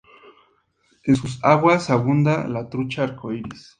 [1.03, 3.69] En sus aguas abunda la trucha arco iris.